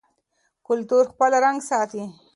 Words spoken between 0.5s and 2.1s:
کلتور خپل رنګ ساتي.